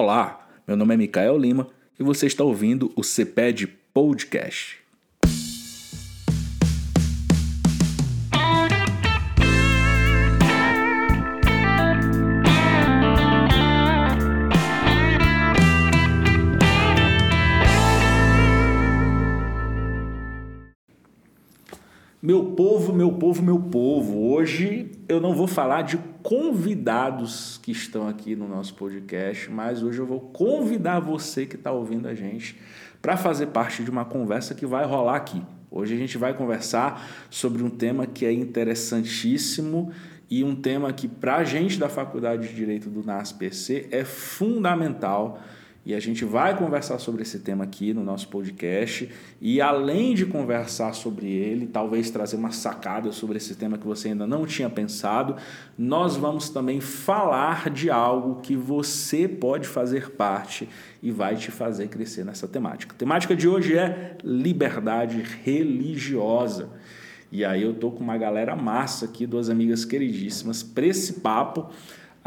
[0.00, 1.66] Olá, meu nome é Micael Lima
[1.98, 4.78] e você está ouvindo o CPED Podcast.
[22.20, 28.08] Meu povo, meu povo, meu povo, hoje eu não vou falar de convidados que estão
[28.08, 32.60] aqui no nosso podcast, mas hoje eu vou convidar você que está ouvindo a gente
[33.00, 35.40] para fazer parte de uma conversa que vai rolar aqui.
[35.70, 39.92] Hoje a gente vai conversar sobre um tema que é interessantíssimo
[40.28, 45.40] e um tema que, para a gente da Faculdade de Direito do NASPC, é fundamental
[45.86, 49.10] e a gente vai conversar sobre esse tema aqui no nosso podcast.
[49.40, 54.08] E além de conversar sobre ele, talvez trazer uma sacada sobre esse tema que você
[54.08, 55.36] ainda não tinha pensado,
[55.78, 60.68] nós vamos também falar de algo que você pode fazer parte
[61.02, 62.94] e vai te fazer crescer nessa temática.
[62.94, 66.68] A temática de hoje é liberdade religiosa.
[67.30, 71.70] E aí eu tô com uma galera massa aqui, duas amigas queridíssimas, para esse papo.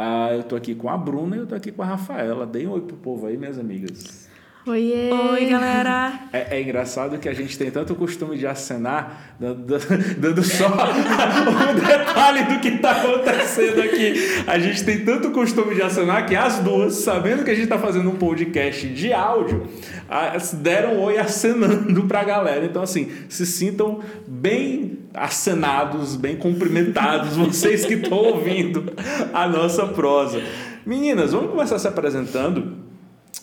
[0.03, 2.47] Ah, eu tô aqui com a Bruna e eu tô aqui com a Rafaela.
[2.47, 4.27] Deem um oi pro povo aí, minhas amigas.
[4.65, 5.11] Oiê!
[5.11, 6.21] Oi, galera!
[6.33, 9.63] É, é, engraçado que a gente tem tanto costume de acenar, dando,
[10.17, 14.43] dando só um detalhe do que está acontecendo aqui.
[14.47, 17.77] A gente tem tanto costume de acenar que as duas, sabendo que a gente está
[17.77, 19.67] fazendo um podcast de áudio,
[20.55, 22.65] deram oi acenando para a galera.
[22.65, 28.93] Então, assim, se sintam bem acenados, bem cumprimentados, vocês que estão ouvindo
[29.33, 30.41] a nossa prosa.
[30.85, 32.91] Meninas, vamos começar se apresentando.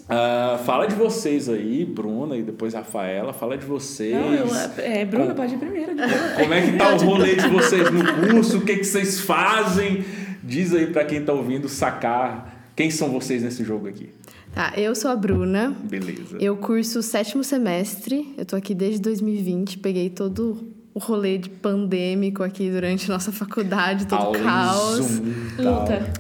[0.09, 3.33] Uh, fala de vocês aí, Bruna e depois Rafaela.
[3.33, 4.15] Fala de vocês.
[4.15, 4.47] Não, eu,
[4.79, 5.93] é, Bruna, pode ir primeiro.
[6.39, 8.59] Como é que tá o rolê de vocês no curso?
[8.59, 10.05] O que, que vocês fazem?
[10.43, 14.09] Diz aí para quem tá ouvindo sacar quem são vocês nesse jogo aqui.
[14.55, 15.77] Tá, eu sou a Bruna.
[15.85, 16.39] Beleza.
[16.41, 18.35] Eu curso o sétimo semestre.
[18.39, 19.79] Eu tô aqui desde 2020.
[19.79, 25.07] Peguei todo o rolê de pandêmico aqui durante nossa faculdade, todo Aula caos.
[25.07, 25.25] Zoom,
[25.59, 26.13] Luta.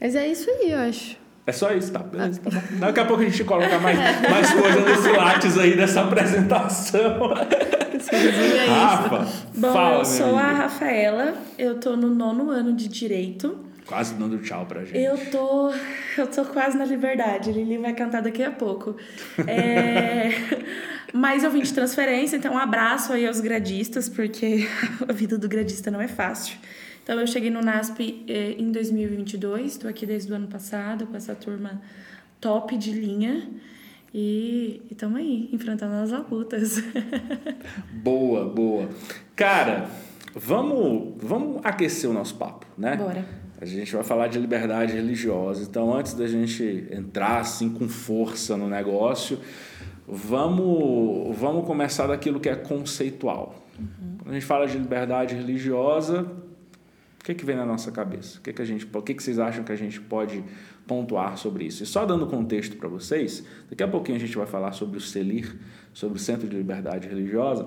[0.00, 1.16] Mas é isso aí, eu acho.
[1.46, 2.00] É só isso, tá?
[2.00, 2.60] Beleza, tá bom.
[2.80, 3.98] Daqui a pouco a gente coloca mais,
[4.28, 7.32] mais coisa nesse látis aí dessa apresentação.
[8.12, 9.26] É Rafa,
[9.56, 13.64] Bom, fala, eu sou a Rafaela, eu tô no nono ano de Direito.
[13.86, 14.98] Quase dando tchau pra gente.
[14.98, 15.72] Eu tô,
[16.18, 17.52] eu tô quase na liberdade.
[17.52, 18.96] Lili vai cantar daqui a pouco.
[19.46, 20.30] É,
[21.16, 24.68] mas eu vim de transferência, então um abraço aí aos gradistas, porque
[25.08, 26.56] a vida do gradista não é fácil.
[27.02, 31.16] Então, eu cheguei no NASP eh, em 2022, estou aqui desde o ano passado com
[31.16, 31.80] essa turma
[32.40, 33.48] top de linha.
[34.12, 36.82] E estamos aí, enfrentando as lutas.
[38.02, 38.88] boa, boa.
[39.36, 39.88] Cara,
[40.34, 42.96] vamos, vamos aquecer o nosso papo, né?
[42.96, 43.24] Bora.
[43.60, 45.62] A gente vai falar de liberdade religiosa.
[45.62, 49.38] Então, antes da gente entrar assim com força no negócio,
[50.06, 53.54] vamos, vamos começar daquilo que é conceitual.
[53.78, 54.16] Uhum.
[54.18, 56.26] Quando a gente fala de liberdade religiosa,
[57.26, 58.38] que, que vem na nossa cabeça?
[58.38, 60.44] O que, que, a gente, o que, que vocês acham que a gente pode
[60.86, 61.82] pontuar sobre isso?
[61.82, 65.00] E só dando contexto para vocês, daqui a pouquinho a gente vai falar sobre o
[65.00, 65.56] CELIR,
[65.92, 67.66] sobre o Centro de Liberdade Religiosa,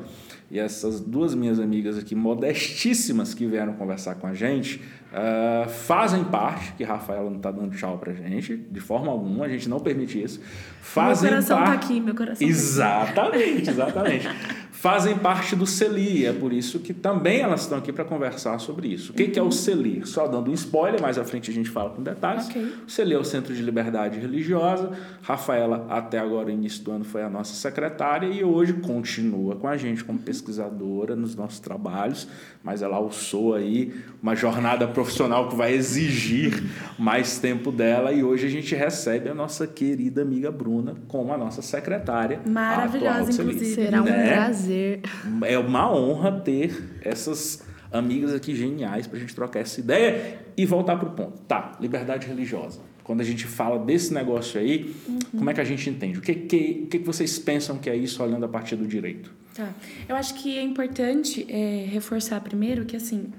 [0.52, 4.82] e essas duas minhas amigas aqui, modestíssimas, que vieram conversar com a gente,
[5.12, 9.46] uh, fazem parte, que Rafaela não está dando tchau para a gente, de forma alguma,
[9.46, 10.40] a gente não permite isso.
[10.82, 14.28] Fazem meu coração está aqui, meu coração Exatamente, tá exatamente
[14.80, 16.26] fazem parte do CELI.
[16.26, 19.12] É por isso que também elas estão aqui para conversar sobre isso.
[19.12, 19.32] O que, uhum.
[19.32, 20.08] que é o CELI?
[20.08, 22.48] Só dando um spoiler, mais à frente a gente fala com detalhes.
[22.48, 22.64] Okay.
[22.88, 24.92] O CELI é o Centro de Liberdade Religiosa.
[25.22, 29.76] Rafaela, até agora, início do ano, foi a nossa secretária e hoje continua com a
[29.76, 32.26] gente como pesquisadora nos nossos trabalhos,
[32.64, 36.64] mas ela alçou aí uma jornada profissional que vai exigir
[36.98, 41.38] mais tempo dela e hoje a gente recebe a nossa querida amiga Bruna como a
[41.38, 42.40] nossa secretária.
[42.48, 43.76] Maravilhosa, inclusive.
[43.76, 44.36] Será um né?
[44.70, 45.02] Prazer.
[45.46, 50.66] É uma honra ter essas amigas aqui geniais para a gente trocar essa ideia e
[50.66, 51.42] voltar para o ponto.
[51.42, 52.80] Tá, liberdade religiosa.
[53.04, 55.20] Quando a gente fala desse negócio aí, uhum.
[55.40, 56.20] como é que a gente entende?
[56.20, 59.34] O que, que, o que vocês pensam que é isso olhando a partir do direito?
[59.56, 59.74] Tá.
[60.08, 63.32] Eu acho que é importante é, reforçar primeiro que, assim,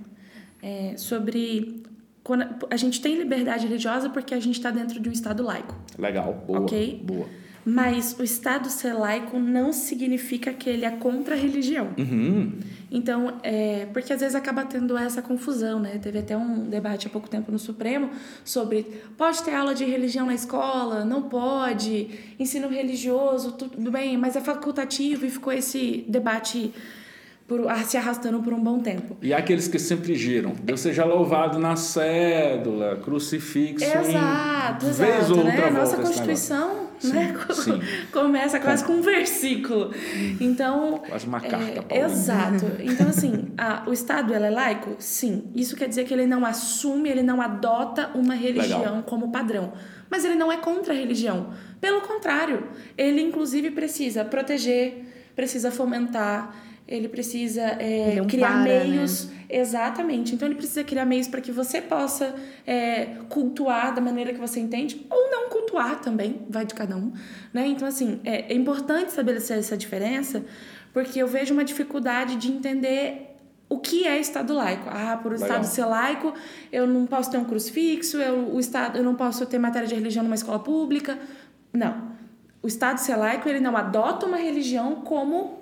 [0.61, 1.85] é, sobre
[2.25, 5.77] quando a gente tem liberdade religiosa porque a gente está dentro de um Estado laico.
[5.97, 6.61] Legal, boa.
[6.61, 7.01] Ok?
[7.05, 7.29] Boa.
[7.65, 11.89] Mas o Estado ser laico não significa que ele é contra a religião.
[11.99, 12.53] Uhum.
[12.91, 15.99] Então, é, porque às vezes acaba tendo essa confusão, né?
[16.03, 18.11] Teve até um debate há pouco tempo no Supremo
[18.45, 18.87] sobre
[19.17, 22.09] pode ter aula de religião na escola, não pode,
[22.39, 26.73] ensino religioso, tudo bem, mas é facultativo e ficou esse debate
[27.47, 29.17] por, se arrastando por um bom tempo.
[29.21, 30.55] E aqueles que sempre giram.
[30.63, 33.85] Deus seja louvado na cédula, crucifixo.
[33.85, 34.97] Exato, em exato.
[34.97, 35.37] Vez né?
[35.37, 37.35] outra Nossa Constituição sim, né?
[37.53, 37.81] Sim.
[38.13, 39.93] começa quase com um versículo.
[40.41, 41.03] Então.
[41.09, 42.67] Quase uma carta, é, Exato.
[42.81, 44.97] Então, assim, a, o Estado é laico?
[44.99, 45.51] Sim.
[45.55, 49.03] Isso quer dizer que ele não assume, ele não adota uma religião Legal.
[49.05, 49.73] como padrão.
[50.09, 51.53] Mas ele não é contra a religião.
[51.81, 55.05] Pelo contrário, ele inclusive precisa proteger,
[55.35, 56.55] precisa fomentar,
[56.91, 59.29] ele precisa é, Ele criar ampara, meios.
[59.49, 60.35] Exatamente.
[60.35, 62.35] Então ele precisa criar meios para que você possa
[62.67, 67.13] é, cultuar da maneira que você entende, ou não cultuar também, vai de cada um.
[67.55, 67.69] Né?
[67.69, 70.45] Então, assim, é, é importante estabelecer essa diferença,
[70.93, 73.37] porque eu vejo uma dificuldade de entender
[73.69, 74.91] o que é Estado laico.
[74.91, 75.49] Ah, por o Legal.
[75.49, 76.35] Estado ser laico,
[76.73, 79.95] eu não posso ter um crucifixo, eu, o Estado, eu não posso ter matéria de
[79.95, 81.17] religião numa escola pública.
[81.73, 82.11] Não.
[82.61, 85.60] O Estado ser laico, ele não adota uma religião como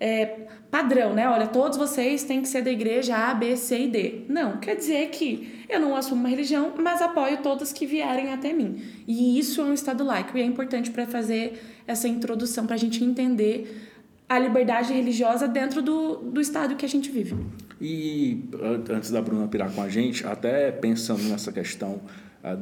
[0.00, 1.28] é, padrão, né?
[1.28, 4.22] Olha, todos vocês têm que ser da igreja A, B, C e D.
[4.28, 8.52] Não, quer dizer que eu não assumo uma religião, mas apoio todas que vierem até
[8.52, 8.80] mim.
[9.06, 10.36] E isso é um Estado laico.
[10.38, 13.88] E é importante para fazer essa introdução, para a gente entender
[14.28, 17.36] a liberdade religiosa dentro do, do Estado que a gente vive.
[17.80, 22.00] E an- antes da Bruna pirar com a gente, até pensando nessa questão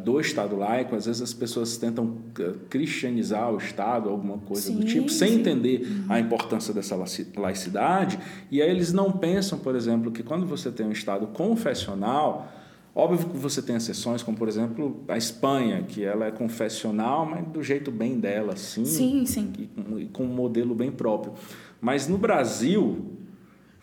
[0.05, 4.81] do Estado laico, às vezes as pessoas tentam ah, cristianizar o Estado, alguma coisa do
[4.83, 5.35] Sim, tipo, sem sim.
[5.35, 5.41] Uhum.
[5.41, 6.97] entender a importância dessa
[7.37, 8.19] laicidade.
[8.51, 12.53] E aí eles não pensam, por exemplo, que quando você tem um Estado confessional,
[12.95, 17.47] óbvio que você tem exceções, como por exemplo a Espanha, que ela é confessional, mas
[17.47, 19.53] do jeito bem dela, assim, Sim, sim.
[19.97, 21.35] e com um modelo bem próprio.
[21.81, 23.18] Mas no Brasil,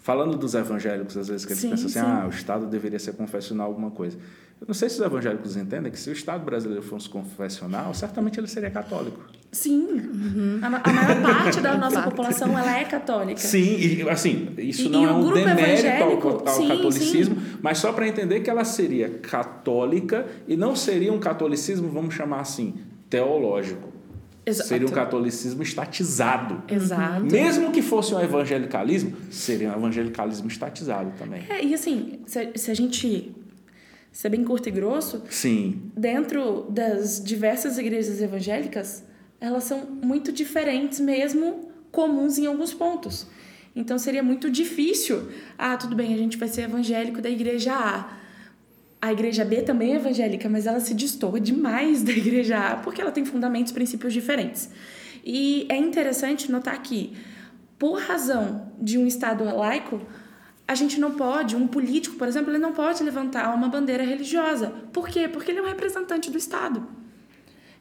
[0.06, 2.06] falando dos evangélicos, às vezes que eles Sim, pensam assim, sim.
[2.06, 4.16] ah, o Estado deveria ser confessional alguma coisa.
[4.62, 8.40] Eu não sei se os evangélicos entendem que se o Estado brasileiro fosse confessional, certamente
[8.40, 9.20] ele seria católico.
[9.52, 10.60] Sim.
[10.62, 13.40] A, ma- a maior parte da nossa população ela é católica.
[13.40, 17.80] Sim, e assim, isso E- não e é um demérito ao, ao sim, catolicismo, mas
[17.80, 22.76] só para entender que ela seria católica e não seria um catolicismo, vamos chamar assim,
[23.10, 23.95] teológico.
[24.46, 24.70] Exato.
[24.70, 26.64] Seria um catolicismo estatizado.
[26.72, 27.26] Exato.
[27.26, 31.44] Mesmo que fosse um evangelicalismo, seria um evangelicalismo estatizado também.
[31.50, 33.36] É, e assim, se, se a gente
[34.12, 39.04] ser bem curto e grosso, Sim, dentro das diversas igrejas evangélicas,
[39.42, 43.28] elas são muito diferentes mesmo, comuns em alguns pontos.
[43.76, 45.28] Então seria muito difícil.
[45.58, 48.25] Ah, tudo bem, a gente vai ser evangélico da igreja A.
[49.02, 53.02] A igreja B também é evangélica, mas ela se destoa demais da igreja A, porque
[53.02, 54.70] ela tem fundamentos, princípios diferentes.
[55.24, 57.14] E é interessante notar que,
[57.78, 60.02] por razão de um Estado laico,
[60.68, 64.74] a gente não pode, um político, por exemplo, ele não pode levantar uma bandeira religiosa.
[64.92, 65.28] Por quê?
[65.28, 66.88] Porque ele é um representante do Estado.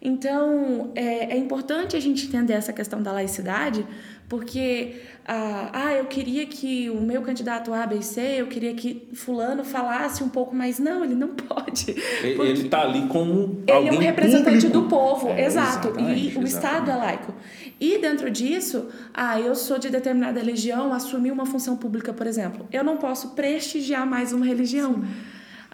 [0.00, 3.86] Então, é, é importante a gente entender essa questão da laicidade,
[4.28, 8.74] porque, ah, ah, eu queria que o meu candidato A, B e C, eu queria
[8.74, 10.78] que fulano falasse um pouco mais.
[10.78, 11.94] Não, ele não pode.
[12.22, 14.80] ele está ali como ele alguém é um representante público.
[14.80, 15.88] do povo, É, exato.
[15.88, 17.34] E exatamente, o Estado é laico.
[17.80, 22.66] E dentro disso, ah, eu sou de determinada religião, assumi uma função pública, por exemplo.
[22.72, 25.04] Eu não posso prestigiar mais uma religião.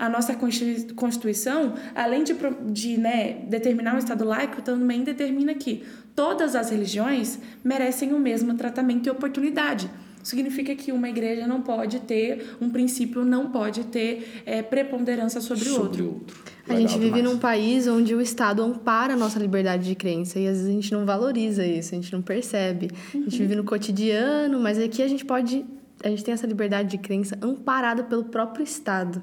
[0.00, 2.34] A nossa Constitu- Constituição, além de,
[2.72, 5.82] de né, determinar um Estado laico, também determina que
[6.16, 9.90] todas as religiões merecem o mesmo tratamento e oportunidade.
[10.22, 15.68] Significa que uma igreja não pode ter, um princípio não pode ter eh, preponderância sobre
[15.68, 16.06] o outro.
[16.06, 16.36] outro.
[16.68, 17.24] A gente vive demais.
[17.24, 20.72] num país onde o Estado ampara a nossa liberdade de crença e às vezes a
[20.72, 22.90] gente não valoriza isso, a gente não percebe.
[23.14, 25.64] A gente vive no cotidiano, mas aqui a gente pode.
[26.02, 29.22] A gente tem essa liberdade de crença amparada pelo próprio Estado.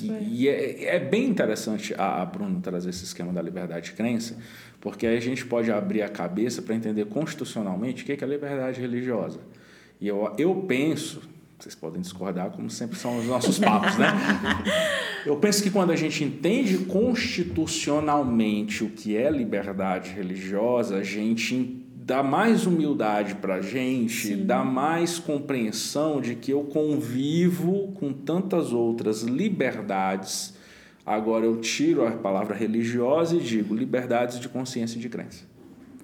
[0.00, 3.92] E, e é, é bem interessante a, a Bruno trazer esse esquema da liberdade de
[3.92, 4.36] crença,
[4.80, 8.22] porque aí a gente pode abrir a cabeça para entender constitucionalmente o que é que
[8.22, 9.40] é liberdade religiosa.
[10.00, 11.20] E eu, eu penso,
[11.58, 14.08] vocês podem discordar, como sempre são os nossos papos, né?
[15.26, 21.84] Eu penso que quando a gente entende constitucionalmente o que é liberdade religiosa, a gente
[22.10, 28.72] dá mais humildade para a gente, dá mais compreensão de que eu convivo com tantas
[28.72, 30.52] outras liberdades.
[31.06, 35.44] Agora eu tiro a palavra religiosa e digo liberdades de consciência e de crença.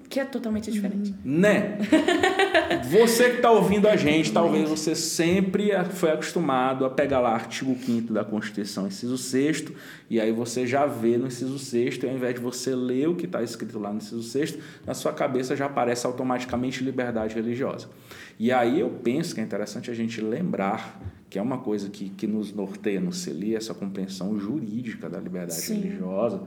[0.07, 1.13] Que é totalmente diferente.
[1.25, 1.77] Né?
[2.89, 7.75] Você que está ouvindo a gente, talvez você sempre foi acostumado a pegar lá artigo
[7.75, 9.65] 5 da Constituição, inciso 6
[10.09, 13.15] e aí você já vê no inciso 6 e ao invés de você ler o
[13.15, 17.89] que está escrito lá no inciso 6 na sua cabeça já aparece automaticamente liberdade religiosa.
[18.39, 22.09] E aí eu penso que é interessante a gente lembrar que é uma coisa que,
[22.09, 25.81] que nos norteia no CELI, essa compreensão jurídica da liberdade Sim.
[25.81, 26.43] religiosa,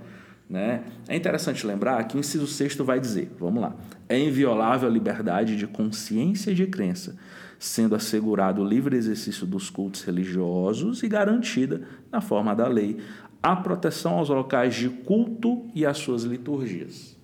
[0.51, 0.83] Né?
[1.07, 3.77] É interessante lembrar que o inciso sexto vai dizer, vamos lá,
[4.09, 7.17] é inviolável a liberdade de consciência e de crença,
[7.57, 12.99] sendo assegurado o livre exercício dos cultos religiosos e garantida, na forma da lei,
[13.41, 17.17] a proteção aos locais de culto e às suas liturgias.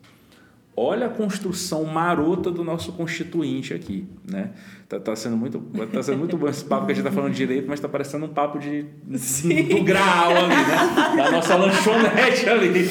[0.78, 4.50] Olha a construção marota do nosso constituinte aqui, né?
[4.87, 5.59] Tá, tá sendo muito,
[5.90, 8.26] tá sendo muito bom esse papo que a gente tá falando direito, mas tá parecendo
[8.26, 11.16] um papo de do grau ali, né?
[11.16, 12.85] Da nossa lanchonete ali.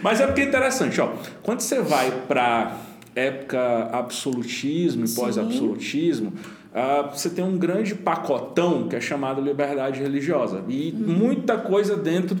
[0.00, 1.12] Mas é porque é interessante, ó.
[1.42, 2.76] Quando você vai para
[3.14, 6.32] época absolutismo e pós-absolutismo,
[6.72, 11.12] uh, você tem um grande pacotão que é chamado liberdade religiosa e uhum.
[11.12, 12.36] muita coisa dentro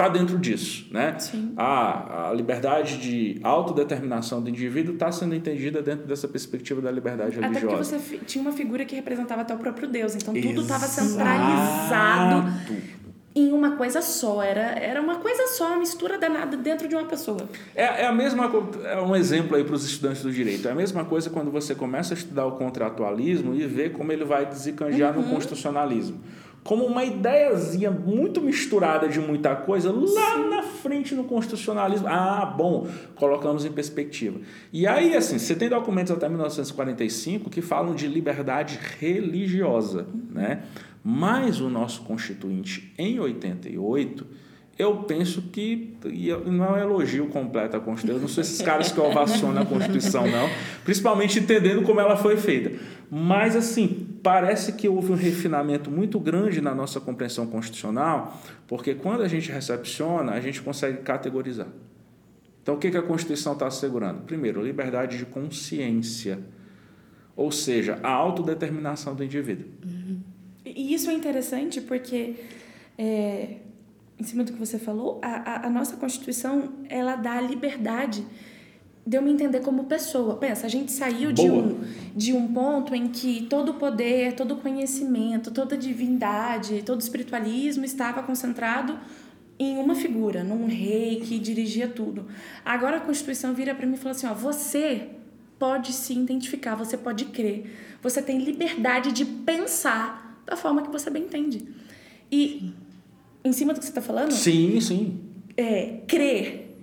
[0.00, 1.14] está dentro disso, né?
[1.18, 1.52] Sim.
[1.56, 7.38] A, a liberdade de autodeterminação do indivíduo está sendo entendida dentro dessa perspectiva da liberdade
[7.38, 7.96] religiosa.
[7.96, 10.86] Até porque você tinha uma figura que representava até o próprio Deus, então tudo estava
[10.86, 12.50] centralizado
[13.34, 14.42] em uma coisa só.
[14.42, 17.48] Era, era uma coisa só, uma mistura danada dentro de uma pessoa.
[17.74, 18.50] É, é a mesma
[18.84, 20.66] é um exemplo aí para os estudantes do direito.
[20.66, 24.24] É a mesma coisa quando você começa a estudar o contratualismo e vê como ele
[24.24, 25.22] vai desencanjar uhum.
[25.22, 26.18] no constitucionalismo
[26.62, 30.50] como uma ideiazinha muito misturada de muita coisa lá Sim.
[30.50, 32.06] na frente no constitucionalismo.
[32.06, 34.38] Ah, bom, colocamos em perspectiva.
[34.72, 40.62] E aí, assim, você tem documentos até 1945 que falam de liberdade religiosa, né?
[41.02, 44.26] Mas o nosso constituinte, em 88,
[44.78, 45.94] eu penso que,
[46.46, 49.66] não é um elogio completo à Constituição, eu não sou esses caras que ovacionam a
[49.66, 50.48] Constituição, não,
[50.84, 52.72] principalmente entendendo como ela foi feita.
[53.10, 59.22] Mas, assim, parece que houve um refinamento muito grande na nossa compreensão constitucional, porque quando
[59.22, 61.68] a gente recepciona, a gente consegue categorizar.
[62.62, 64.22] Então, o que a Constituição está assegurando?
[64.22, 66.38] Primeiro, liberdade de consciência,
[67.34, 69.66] ou seja, a autodeterminação do indivíduo.
[69.84, 70.20] Uhum.
[70.64, 72.36] E isso é interessante porque
[72.98, 73.56] é,
[74.18, 78.24] em cima do que você falou, a, a, a nossa Constituição ela dá liberdade
[79.10, 80.36] de eu me entender como pessoa.
[80.36, 81.80] Pensa, a gente saiu de um,
[82.14, 87.00] de um ponto em que todo o poder, todo o conhecimento, toda a divindade, todo
[87.00, 88.96] o espiritualismo estava concentrado
[89.58, 92.28] em uma figura, num rei que dirigia tudo.
[92.64, 95.08] Agora a Constituição vira para mim e fala assim: ó, você
[95.58, 97.68] pode se identificar, você pode crer,
[98.00, 101.66] você tem liberdade de pensar da forma que você bem entende.
[102.30, 102.72] E
[103.44, 104.30] em cima do que você está falando?
[104.30, 105.18] Sim, sim.
[105.56, 106.76] É, crer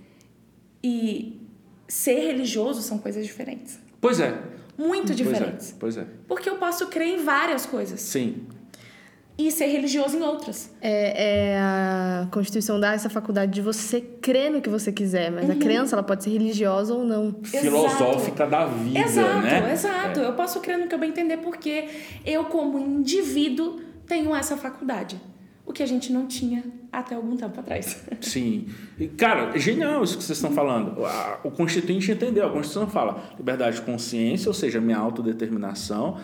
[0.84, 1.37] e
[1.88, 3.79] ser religioso são coisas diferentes.
[4.01, 4.38] Pois é.
[4.77, 5.75] Muito diferentes.
[5.79, 6.25] Pois é, pois é.
[6.27, 8.00] Porque eu posso crer em várias coisas.
[8.00, 8.46] Sim.
[9.38, 10.72] E ser religioso em outras.
[10.82, 15.46] É, é a Constituição dá essa faculdade de você crer no que você quiser, mas
[15.46, 15.51] uhum.
[15.51, 17.36] a crença ela pode ser religiosa ou não.
[17.44, 18.50] Filosófica exato.
[18.50, 19.72] da vida, exato, né?
[19.72, 20.25] Exato, é.
[20.25, 21.88] Eu posso crer no que eu bem entender porque
[22.25, 25.22] eu, como indivíduo, tenho essa faculdade
[25.68, 28.02] o que a gente não tinha até algum tempo atrás.
[28.22, 28.68] Sim.
[28.98, 30.96] E, cara, genial isso que vocês estão falando.
[31.44, 32.46] O Constituinte entendeu.
[32.46, 36.18] A Constituição fala liberdade de consciência, ou seja, minha autodeterminação.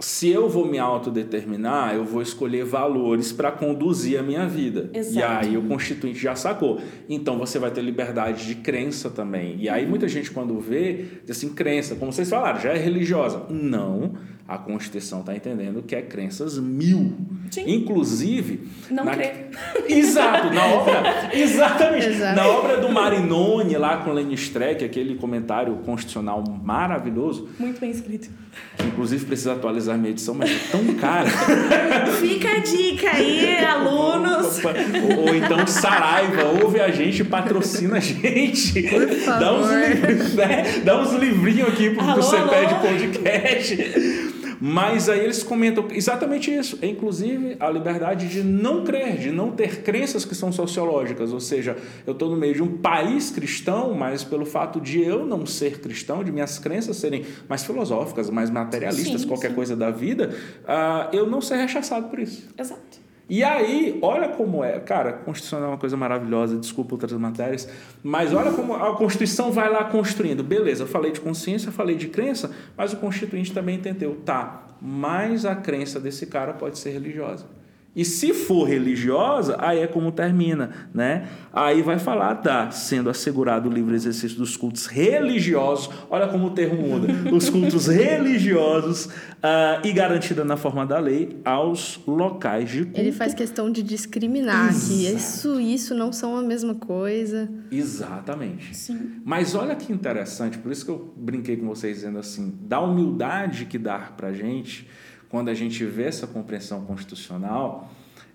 [0.00, 4.90] Se eu vou me autodeterminar, eu vou escolher valores para conduzir a minha vida.
[4.94, 5.18] Exato.
[5.18, 6.80] E aí o Constituinte já sacou.
[7.08, 9.56] Então você vai ter liberdade de crença também.
[9.60, 13.44] E aí muita gente, quando vê, diz assim: crença, como vocês falaram, já é religiosa.
[13.50, 14.14] Não
[14.52, 17.14] a Constituição está entendendo que é crenças mil.
[17.50, 17.64] Sim.
[17.66, 18.68] Inclusive.
[18.90, 19.12] Não na...
[19.12, 19.48] crer.
[19.88, 21.30] Exato, na obra.
[21.32, 22.06] exatamente.
[22.06, 22.36] Exato.
[22.36, 27.48] Na obra do Marinoni, lá com Lenin Streck, aquele comentário constitucional maravilhoso.
[27.58, 28.28] Muito bem escrito.
[28.76, 31.28] Que, inclusive precisa atualizar minha edição, mas é tão cara.
[32.20, 34.60] Fica a dica aí, alunos.
[34.64, 38.82] Ou, ou, então Saraiva, ouve a gente, patrocina a gente.
[38.82, 39.40] Por favor.
[39.40, 40.80] Dá uns, livrinhos, né?
[40.84, 44.41] Dá uns livrinhos aqui pro, alô, pro CPED Podcast.
[44.64, 49.82] Mas aí eles comentam exatamente isso, inclusive a liberdade de não crer, de não ter
[49.82, 51.76] crenças que são sociológicas, ou seja,
[52.06, 55.80] eu estou no meio de um país cristão, mas pelo fato de eu não ser
[55.80, 59.56] cristão, de minhas crenças serem mais filosóficas, mais materialistas, sim, qualquer sim.
[59.56, 60.30] coisa da vida,
[60.62, 62.48] uh, eu não ser rechaçado por isso.
[62.56, 63.11] Exato.
[63.32, 64.78] E aí, olha como é.
[64.78, 67.66] Cara, a Constituição é uma coisa maravilhosa, desculpa outras matérias,
[68.02, 70.44] mas olha como a Constituição vai lá construindo.
[70.44, 74.20] Beleza, eu falei de consciência, falei de crença, mas o Constituinte também entendeu.
[74.22, 77.46] Tá, mas a crença desse cara pode ser religiosa.
[77.94, 81.28] E se for religiosa, aí é como termina, né?
[81.52, 85.90] Aí vai falar da sendo assegurado o livre exercício dos cultos religiosos.
[86.08, 87.08] Olha como o termo muda.
[87.30, 92.98] Os cultos religiosos uh, e garantida na forma da lei aos locais de culto.
[92.98, 94.86] Ele faz questão de discriminar Exato.
[94.88, 97.46] que isso isso não são a mesma coisa.
[97.70, 98.74] Exatamente.
[98.74, 99.20] Sim.
[99.22, 103.66] Mas olha que interessante, por isso que eu brinquei com vocês dizendo assim, da humildade
[103.66, 104.88] que dá pra gente
[105.32, 107.90] quando a gente vê essa compreensão constitucional,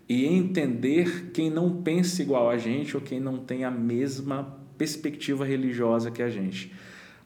[0.08, 5.44] e entender quem não pensa igual a gente ou quem não tem a mesma perspectiva
[5.44, 6.74] religiosa que a gente.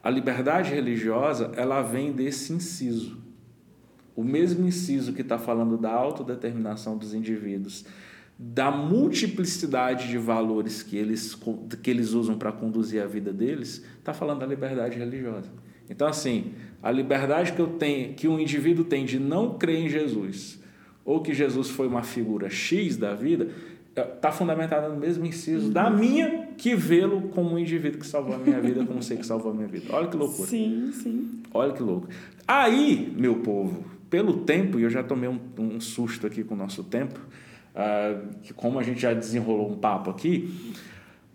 [0.04, 3.16] A liberdade religiosa ela vem desse inciso.
[4.14, 7.86] O mesmo inciso que está falando da autodeterminação dos indivíduos,
[8.38, 11.34] da multiplicidade de valores que eles,
[11.82, 15.48] que eles usam para conduzir a vida deles, está falando da liberdade religiosa.
[15.92, 19.88] Então, assim, a liberdade que eu tenho, que um indivíduo tem de não crer em
[19.90, 20.58] Jesus,
[21.04, 23.50] ou que Jesus foi uma figura X da vida,
[23.94, 25.72] está é, fundamentada no mesmo inciso uhum.
[25.72, 29.26] da minha que vê-lo como um indivíduo que salvou a minha vida, como sei que
[29.26, 29.94] salvou a minha vida.
[29.94, 30.48] Olha que loucura.
[30.48, 31.42] Sim, sim.
[31.52, 32.08] Olha que louco.
[32.48, 36.56] Aí, meu povo, pelo tempo, e eu já tomei um, um susto aqui com o
[36.56, 37.20] nosso tempo,
[37.74, 40.72] uh, que como a gente já desenrolou um papo aqui,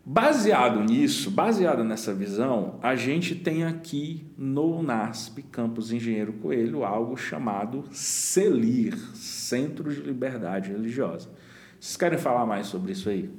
[0.10, 7.18] baseado nisso, baseado nessa visão, a gente tem aqui no NASP, Campus Engenheiro Coelho, algo
[7.18, 11.30] chamado CELIR, Centro de Liberdade Religiosa.
[11.78, 13.30] Vocês querem falar mais sobre isso aí?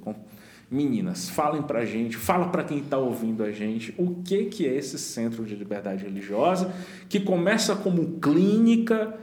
[0.70, 4.76] Meninas, falem pra gente, fala para quem está ouvindo a gente o que, que é
[4.76, 6.70] esse centro de liberdade religiosa,
[7.08, 9.18] que começa como clínica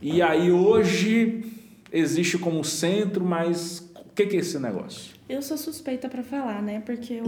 [0.00, 1.44] e aí hoje
[1.90, 3.85] existe como centro, mas
[4.16, 5.14] que, que é esse negócio?
[5.28, 6.80] Eu sou suspeita para falar, né?
[6.84, 7.24] Porque eu,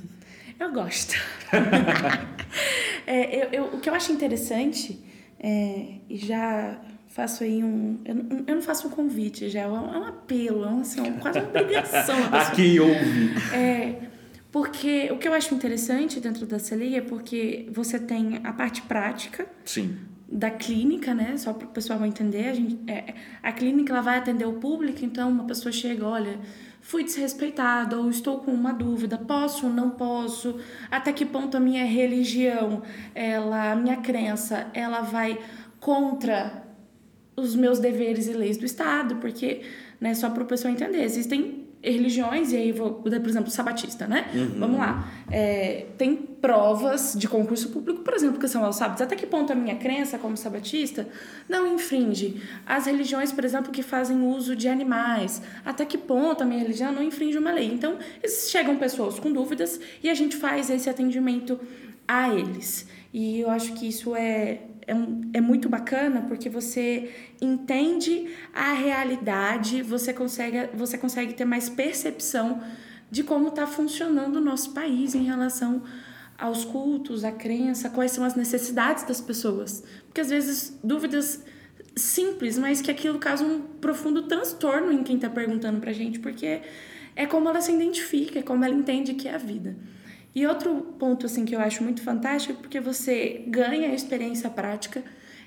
[0.58, 1.14] eu gosto.
[3.06, 4.98] é, eu, eu, o que eu acho interessante,
[5.38, 8.00] é, e já faço aí um.
[8.04, 11.02] Eu, eu não faço um convite, já é um, é um apelo, é um, assim,
[11.20, 12.16] quase uma obrigação.
[12.32, 13.34] a quem ouve.
[13.54, 14.08] É,
[14.50, 18.80] porque o que eu acho interessante dentro da CELI é porque você tem a parte
[18.82, 19.46] prática.
[19.66, 19.98] Sim.
[20.34, 21.36] Da clínica, né?
[21.36, 25.04] Só para o pessoal entender, a, gente, é, a clínica ela vai atender o público,
[25.04, 26.40] então uma pessoa chega, olha,
[26.80, 30.58] fui desrespeitada ou estou com uma dúvida, posso ou não posso,
[30.90, 32.82] até que ponto a minha religião,
[33.14, 35.38] ela, a minha crença, ela vai
[35.78, 36.64] contra
[37.36, 39.62] os meus deveres e leis do Estado, porque,
[40.00, 44.30] né, só para o pessoal entender, existem religiões, e aí vou, por exemplo, sabatista, né?
[44.32, 44.58] Uhum.
[44.58, 45.08] Vamos lá.
[45.30, 49.02] É, tem provas de concurso público, por exemplo, que são os sábados.
[49.02, 51.08] Até que ponto a minha crença como sabatista
[51.48, 55.42] não infringe as religiões, por exemplo, que fazem uso de animais?
[55.64, 57.72] Até que ponto a minha religião não infringe uma lei?
[57.72, 57.98] Então,
[58.48, 61.58] chegam pessoas com dúvidas e a gente faz esse atendimento
[62.06, 62.86] a eles.
[63.12, 69.82] E eu acho que isso é é, é muito bacana porque você entende a realidade,
[69.82, 72.60] você consegue, você consegue ter mais percepção
[73.10, 75.82] de como está funcionando o nosso país em relação
[76.38, 79.84] aos cultos, à crença, quais são as necessidades das pessoas.
[80.06, 81.44] Porque às vezes dúvidas
[81.94, 86.62] simples, mas que aquilo causa um profundo transtorno em quem está perguntando para gente, porque
[87.14, 89.76] é como ela se identifica, é como ela entende que é a vida.
[90.34, 94.48] E outro ponto assim que eu acho muito fantástico é porque você ganha a experiência
[94.48, 95.02] prática,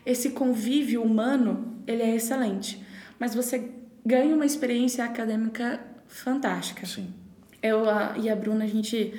[0.05, 2.83] esse convívio humano, ele é excelente,
[3.19, 3.71] mas você
[4.05, 6.85] ganha uma experiência acadêmica fantástica.
[6.85, 7.13] Sim.
[7.61, 9.13] Eu a, e a Bruna a gente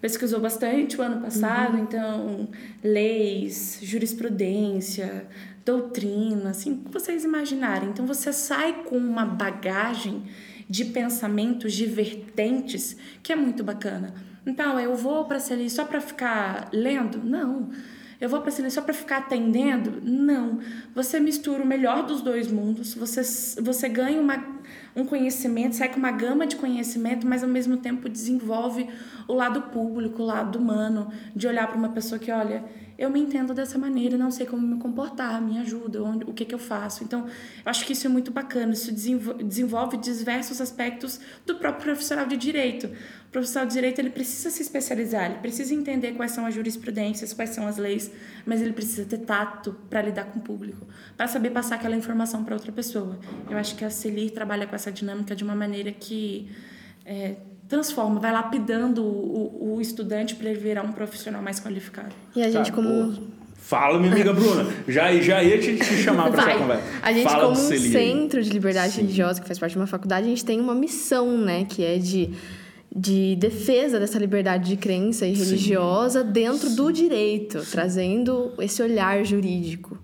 [0.00, 1.82] pesquisou bastante o ano passado, uhum.
[1.82, 2.48] então
[2.84, 5.26] leis, jurisprudência,
[5.64, 7.88] doutrina, assim, o que vocês imaginarem.
[7.88, 10.22] Então você sai com uma bagagem
[10.68, 14.14] de pensamentos, de vertentes, que é muito bacana.
[14.46, 17.22] Então, eu vou para a só para ficar lendo?
[17.22, 17.70] Não.
[18.20, 20.00] Eu vou para a só para ficar atendendo?
[20.02, 20.58] Não.
[20.94, 23.22] Você mistura o melhor dos dois mundos, você,
[23.60, 24.44] você ganha uma,
[24.96, 28.88] um conhecimento, sai com uma gama de conhecimento, mas ao mesmo tempo desenvolve
[29.28, 32.64] o lado público, o lado humano, de olhar para uma pessoa que, olha,
[32.98, 36.44] eu me entendo dessa maneira, não sei como me comportar, me ajuda, onde, o que,
[36.44, 37.04] que eu faço.
[37.04, 42.26] Então, eu acho que isso é muito bacana, isso desenvolve diversos aspectos do próprio profissional
[42.26, 42.86] de direito.
[43.28, 47.32] O profissional de direito ele precisa se especializar, ele precisa entender quais são as jurisprudências,
[47.32, 48.10] quais são as leis,
[48.44, 50.84] mas ele precisa ter tato para lidar com o público,
[51.16, 53.16] para saber passar aquela informação para outra pessoa.
[53.48, 56.50] Eu acho que a Celir trabalha com essa dinâmica de uma maneira que
[57.04, 57.36] é,
[57.68, 62.14] transforma, vai lapidando o, o estudante para ele virar um profissional mais qualificado.
[62.34, 63.38] E a gente, como.
[63.54, 64.66] Fala, minha amiga Bruna.
[64.88, 66.84] Já, já ia te, te chamar para essa conversa.
[67.02, 69.02] A gente, Fala como um centro de liberdade Sim.
[69.02, 71.66] religiosa, que faz parte de uma faculdade, a gente tem uma missão, né?
[71.66, 72.30] Que é de,
[72.94, 76.32] de defesa dessa liberdade de crença e religiosa Sim.
[76.32, 76.76] dentro Sim.
[76.76, 79.98] do direito, trazendo esse olhar jurídico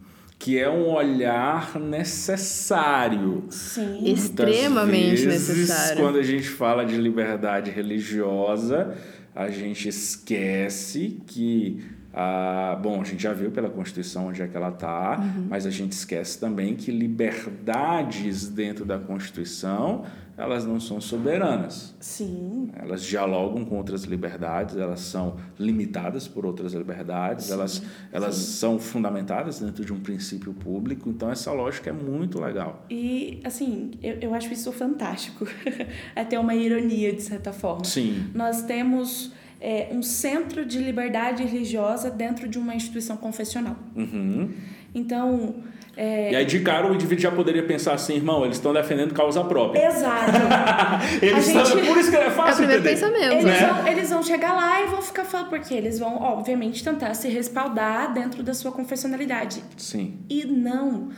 [0.44, 3.44] que é um olhar necessário.
[3.48, 4.12] Sim.
[4.12, 6.02] Extremamente vezes, necessário.
[6.02, 8.94] Quando a gente fala de liberdade religiosa,
[9.35, 11.83] a gente esquece que
[12.14, 15.46] ah, bom, a gente já viu pela Constituição onde é que ela está, uhum.
[15.50, 20.05] mas a gente esquece também que liberdades dentro da Constituição
[20.37, 21.94] elas não são soberanas.
[22.00, 22.68] Sim.
[22.77, 27.53] Elas dialogam com outras liberdades, elas são limitadas por outras liberdades, Sim.
[27.53, 28.53] elas, elas Sim.
[28.53, 32.85] são fundamentadas dentro de um princípio público, então essa lógica é muito legal.
[32.90, 35.46] E, assim, eu, eu acho isso fantástico.
[36.16, 37.85] Até uma ironia, de certa forma.
[37.85, 38.31] Sim.
[38.35, 39.33] Nós temos
[39.64, 43.74] é, um centro de liberdade religiosa dentro de uma instituição confessional.
[43.96, 44.53] Uhum.
[44.94, 45.55] Então,
[45.96, 46.33] é...
[46.33, 49.42] E aí, de cara, o indivíduo já poderia pensar assim, irmão, eles estão defendendo causa
[49.42, 49.87] própria.
[49.87, 50.33] Exato.
[51.22, 51.62] eles gente...
[51.62, 51.87] estão...
[51.87, 52.90] Por isso que é fácil é entender.
[52.90, 53.66] Pensamento, eles, né?
[53.66, 57.29] vão, eles vão chegar lá e vão ficar falando, porque eles vão, obviamente, tentar se
[57.29, 59.64] respaldar dentro da sua confessionalidade.
[59.79, 60.18] Sim.
[60.29, 61.09] E não.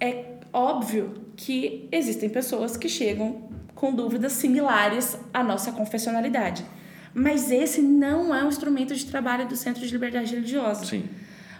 [0.00, 6.64] É óbvio que existem pessoas que chegam com dúvidas similares à nossa confessionalidade.
[7.18, 10.84] Mas esse não é um instrumento de trabalho do Centro de Liberdade Religiosa.
[10.84, 11.08] Sim.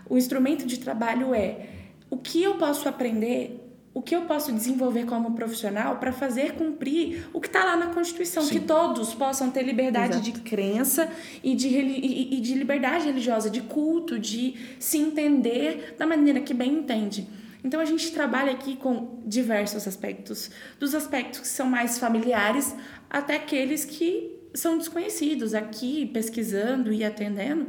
[0.06, 1.68] O instrumento de trabalho é
[2.10, 7.26] o que eu posso aprender, o que eu posso desenvolver como profissional para fazer cumprir
[7.32, 8.50] o que está lá na Constituição, Sim.
[8.50, 10.30] que todos possam ter liberdade Exato.
[10.30, 11.10] de crença
[11.42, 16.52] e de, e, e de liberdade religiosa, de culto, de se entender da maneira que
[16.52, 17.26] bem entende.
[17.64, 22.76] Então a gente trabalha aqui com diversos aspectos, dos aspectos que são mais familiares
[23.08, 25.54] até aqueles que são desconhecidos.
[25.54, 27.68] Aqui, pesquisando e atendendo,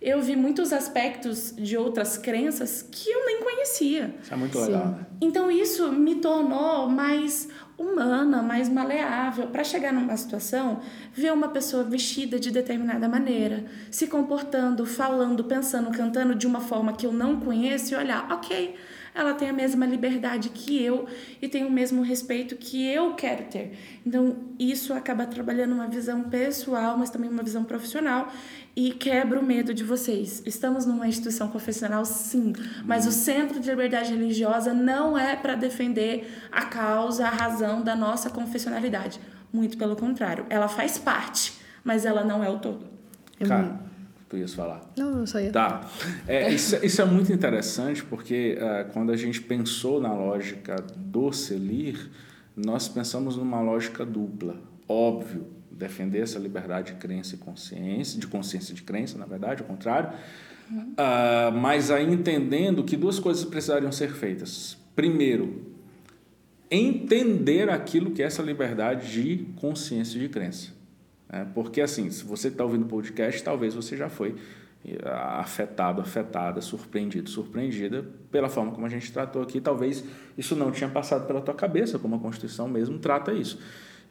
[0.00, 4.14] eu vi muitos aspectos de outras crenças que eu nem conhecia.
[4.22, 4.86] Isso é muito legal.
[4.86, 5.06] Né?
[5.20, 10.80] Então isso me tornou mais humana, mais maleável, para chegar numa situação,
[11.14, 16.92] ver uma pessoa vestida de determinada maneira, se comportando, falando, pensando, cantando de uma forma
[16.92, 18.74] que eu não conheço e olhar, ok,
[19.14, 21.06] ela tem a mesma liberdade que eu
[21.40, 23.72] e tem o mesmo respeito que eu quero ter.
[24.06, 28.32] Então, isso acaba trabalhando uma visão pessoal, mas também uma visão profissional
[28.76, 30.42] e quebra o medo de vocês.
[30.46, 32.52] Estamos numa instituição confessional, sim,
[32.84, 37.96] mas o Centro de Liberdade Religiosa não é para defender a causa, a razão da
[37.96, 39.20] nossa confessionalidade.
[39.52, 42.86] Muito pelo contrário, ela faz parte, mas ela não é o todo.
[43.46, 43.89] Cara,
[44.30, 44.80] tu ias falar.
[44.96, 45.50] Não, não só ia.
[45.50, 45.90] Tá.
[46.26, 51.32] É, isso, isso é muito interessante porque uh, quando a gente pensou na lógica do
[51.32, 52.08] Celir,
[52.56, 54.56] nós pensamos numa lógica dupla.
[54.88, 59.68] Óbvio, defender essa liberdade de crença e consciência, de consciência de crença, na verdade, ao
[59.68, 60.10] contrário,
[60.70, 64.78] uh, mas aí entendendo que duas coisas precisariam ser feitas.
[64.94, 65.66] Primeiro,
[66.70, 70.79] entender aquilo que é essa liberdade de consciência de crença.
[71.32, 74.34] É, porque, assim, se você está ouvindo o podcast, talvez você já foi
[74.82, 79.60] eh, afetado, afetada, surpreendido, surpreendida pela forma como a gente tratou aqui.
[79.60, 80.02] Talvez
[80.38, 83.58] isso não tinha passado pela tua cabeça, como a Constituição mesmo trata isso.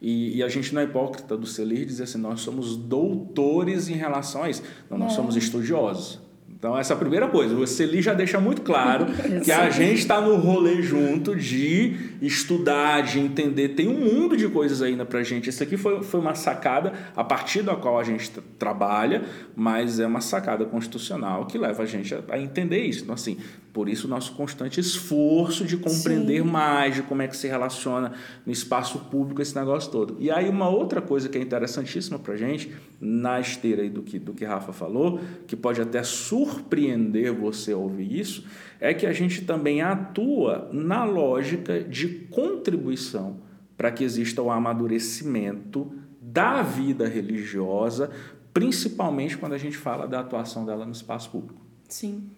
[0.00, 3.94] E, e, a gente não é hipócrita do Celir dizer assim, nós somos doutores em
[3.94, 4.62] relação a isso.
[4.88, 5.16] Não, nós é.
[5.16, 6.20] somos estudiosos.
[6.60, 7.56] Então, essa é a primeira coisa.
[7.56, 9.06] O Celir já deixa muito claro
[9.42, 13.70] que a gente está no rolê junto de estudar, de entender.
[13.70, 15.48] Tem um mundo de coisas ainda para gente.
[15.48, 19.22] Isso aqui foi, foi uma sacada a partir da qual a gente trabalha,
[19.56, 23.04] mas é uma sacada constitucional que leva a gente a, a entender isso.
[23.04, 23.38] Então, assim,
[23.72, 26.48] por isso, o nosso constante esforço de compreender Sim.
[26.48, 28.12] mais de como é que se relaciona
[28.44, 30.16] no espaço público esse negócio todo.
[30.18, 34.02] E aí, uma outra coisa que é interessantíssima para a gente, na esteira aí do
[34.02, 38.44] que, do que Rafa falou, que pode até surpreender você ouvir isso,
[38.80, 43.38] é que a gente também atua na lógica de contribuição
[43.76, 48.10] para que exista o amadurecimento da vida religiosa,
[48.52, 51.60] principalmente quando a gente fala da atuação dela no espaço público.
[51.88, 52.30] Sim,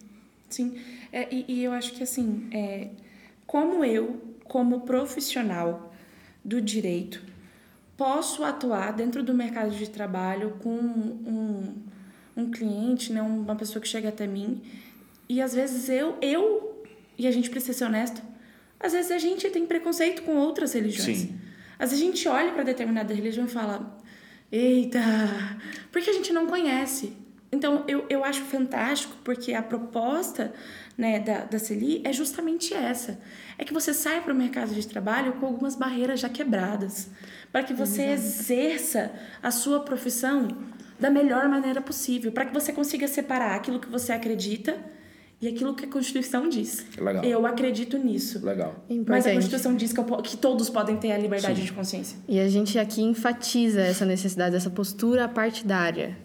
[0.55, 0.81] sim.
[1.13, 2.91] É, e, e, eu acho que, assim, é,
[3.47, 5.93] como eu, como profissional
[6.45, 7.23] do direito,
[7.97, 11.75] posso atuar dentro do mercado de trabalho com um,
[12.37, 14.61] um cliente, né, uma pessoa que chega até mim,
[15.29, 16.85] e às vezes eu, eu,
[17.17, 18.23] e a gente precisa ser honesto,
[18.79, 21.19] às vezes a gente tem preconceito com outras religiões.
[21.19, 21.39] Sim.
[21.79, 23.99] Às vezes a gente olha para determinada religião e fala,
[24.51, 25.01] eita,
[25.93, 27.13] porque a gente não conhece.
[27.53, 30.55] Então, eu, eu acho fantástico, porque a proposta
[30.97, 33.21] né, da, da CELI é justamente essa.
[33.59, 37.11] É que você saia para o mercado de trabalho com algumas barreiras já quebradas,
[37.53, 38.41] para que você Exato.
[38.41, 39.13] exerça
[39.43, 40.49] a sua profissão
[40.99, 44.75] da melhor maneira possível, para que você consiga separar aquilo que você acredita
[45.39, 46.87] e aquilo que a Constituição diz.
[46.97, 47.23] Legal.
[47.23, 48.43] Eu acredito nisso.
[48.43, 48.83] Legal.
[48.89, 49.09] Importante.
[49.11, 51.67] Mas a Constituição diz que, eu, que todos podem ter a liberdade Sim.
[51.67, 52.17] de consciência.
[52.27, 56.17] E a gente aqui enfatiza essa necessidade, essa postura partidária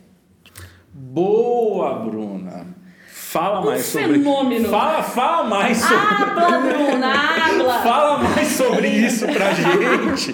[0.99, 2.65] Boa, Bruna.
[3.07, 4.67] Fala mais um sobre fenômeno.
[4.69, 7.73] Fala, fala mais sobre Habla, Bruna, habla.
[7.83, 10.33] Fala mais sobre isso pra gente.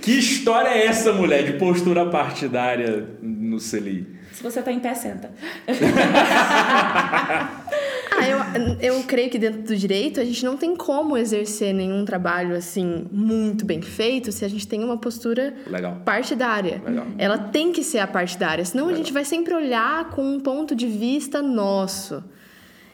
[0.00, 4.14] que história é essa, mulher, de postura partidária no CELI?
[4.32, 5.32] Se você tá em pé, senta.
[8.16, 12.04] Ah, eu, eu creio que dentro do direito a gente não tem como exercer nenhum
[12.04, 16.00] trabalho assim muito bem feito se a gente tem uma postura Legal.
[16.04, 16.82] partidária.
[16.84, 17.06] Legal.
[17.18, 20.74] Ela tem que ser a partidária, senão a gente vai sempre olhar com um ponto
[20.74, 22.22] de vista nosso.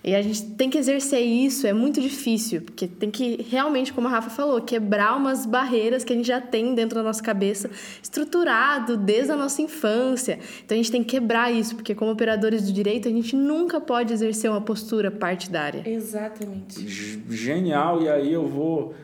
[0.02, 4.08] E a gente tem que exercer isso, é muito difícil, porque tem que realmente, como
[4.08, 7.68] a Rafa falou, quebrar umas barreiras que a gente já tem dentro da nossa cabeça,
[8.02, 10.38] estruturado desde a nossa infância.
[10.64, 13.78] Então a gente tem que quebrar isso, porque como operadores do direito, a gente nunca
[13.78, 15.82] pode exercer uma postura partidária.
[15.86, 16.88] Exatamente.
[16.88, 18.94] G- Genial, e aí eu vou.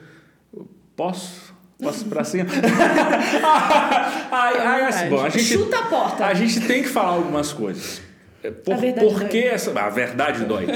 [0.96, 1.54] Posso?
[1.78, 2.48] Posso ir pra cima?
[4.32, 6.24] ai, ai, assim, bom, a gente, Chuta a porta.
[6.26, 8.00] a gente tem que falar algumas coisas.
[8.50, 9.48] Por, A verdade por que dói.
[9.50, 9.80] essa.
[9.80, 10.66] A verdade dói.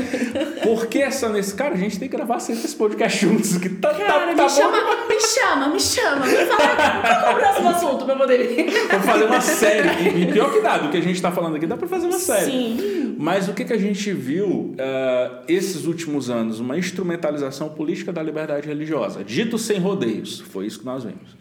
[0.62, 1.54] Por que essa nesse.
[1.54, 3.56] Cara, a gente tem que gravar sempre esse podcast juntos.
[3.58, 4.48] Que tá, Cara, tá, tá me bom.
[4.48, 4.76] chama,
[5.08, 6.26] me chama, me chama.
[6.26, 8.70] Me fala qual é o próximo assunto pra poder ir.
[8.90, 9.88] Vamos fazer uma série.
[10.22, 12.18] E, pior que dá, do que a gente tá falando aqui, dá pra fazer uma
[12.18, 12.50] série.
[12.50, 13.16] Sim.
[13.18, 16.58] Mas o que, que a gente viu eh, esses últimos anos?
[16.58, 19.22] Uma instrumentalização política da liberdade religiosa.
[19.22, 20.40] Dito sem rodeios.
[20.40, 21.36] Foi isso que nós vimos.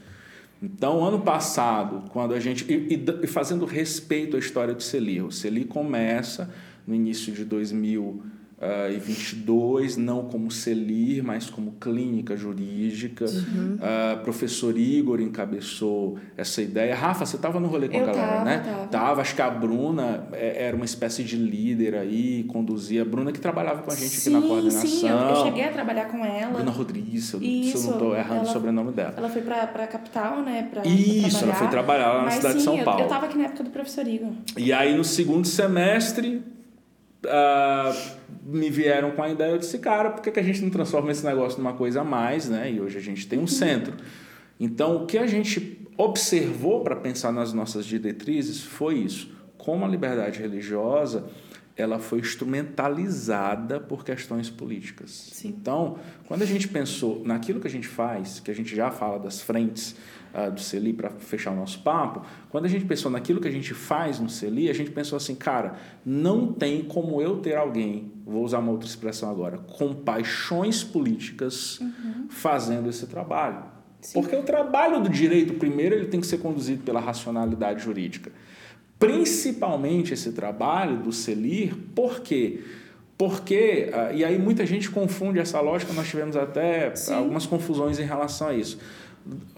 [0.62, 2.66] Então, ano passado, quando a gente.
[2.72, 5.22] E, e fazendo respeito à história do CELI.
[5.22, 6.54] O CELI começa
[6.86, 7.46] no início de
[8.60, 13.26] 2022, não como CELIR, mas como clínica jurídica.
[13.82, 16.94] Ah, professor Igor encabeçou essa ideia.
[16.96, 18.58] Rafa, você estava no rolê com a Eu galera, tava, né?
[18.66, 18.88] tava.
[18.88, 23.02] Tava, acho que a Bruna é, era uma espécie de líder aí, conduzia.
[23.02, 24.82] A Bruna que trabalhava com a gente aqui na coordenação.
[24.90, 26.54] Sim, eu, eu cheguei a trabalhar com ela.
[26.54, 29.14] Bruna Rodrigues, se eu, eu Isso, não estou errando ela- o sobrenome dela.
[29.18, 30.68] Ela foi pra, pra capital, né?
[30.72, 33.02] Pra, pra Isso, ela foi trabalhar lá na Mas cidade de sim, São eu- Paulo.
[33.04, 34.32] Eu, tava aqui na época do professor Igor.
[34.58, 36.42] E aí no segundo semestre
[37.26, 37.94] ah,
[38.44, 41.12] me vieram com a ideia, eu disse, cara, por que, que a gente não transforma
[41.12, 42.72] esse negócio numa coisa a mais, né?
[42.72, 43.94] E hoje a gente tem um centro.
[44.60, 49.32] Então o que a gente observou para pensar nas nossas diretrizes foi isso.
[49.58, 51.28] Como a liberdade religiosa
[51.82, 55.12] ela foi instrumentalizada por questões políticas.
[55.34, 55.50] Sim.
[55.50, 59.20] Então, quando a gente pensou naquilo que a gente faz, que a gente já fala
[59.20, 59.96] das frentes
[60.34, 63.52] ah, do CELI para fechar o nosso papo, quando a gente pensou naquilo que a
[63.52, 68.12] gente faz no CELI, a gente pensou assim, cara, não tem como eu ter alguém,
[68.26, 71.80] vou usar uma outra expressão agora, com paixões políticas
[72.30, 73.64] fazendo esse trabalho.
[74.14, 78.32] Porque o trabalho do direito, primeiro, ele tem que ser conduzido pela racionalidade jurídica.
[79.00, 82.60] Principalmente esse trabalho do CELIR, por quê?
[83.18, 87.14] Porque, ah, e aí muita gente confunde essa lógica, nós tivemos até Sim.
[87.14, 88.78] algumas confusões em relação a isso.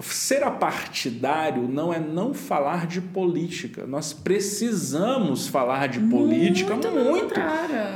[0.01, 3.86] Ser apartidário não é não falar de política.
[3.86, 7.34] Nós precisamos falar de política Muito muito.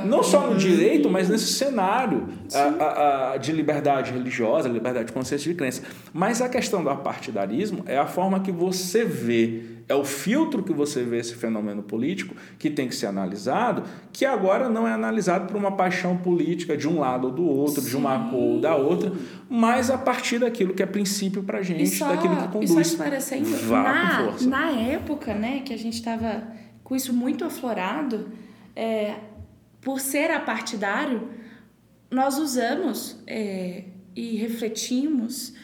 [0.06, 5.50] Não só no direito, mas nesse cenário a- a- de liberdade religiosa, liberdade de consciência
[5.50, 5.82] de crença.
[6.14, 10.72] Mas a questão do apartidarismo é a forma que você vê, é o filtro que
[10.72, 15.46] você vê esse fenômeno político que tem que ser analisado, que agora não é analisado
[15.46, 18.74] por uma paixão política de um lado ou do outro, de uma cor ou da
[18.74, 19.12] outra,
[19.48, 22.74] mas a partir daquilo que é princípio pra gente, E só, daquilo que e só
[22.74, 22.86] conduz.
[22.88, 24.48] esclarecendo, Vá na, com força.
[24.48, 26.42] na época, né, que a gente estava
[26.82, 28.28] com isso muito aflorado,
[28.74, 29.14] é,
[29.80, 31.28] por ser apartidário,
[32.10, 33.84] nós usamos é,
[34.16, 35.54] e refletimos